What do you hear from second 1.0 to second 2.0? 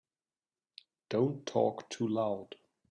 Don't talk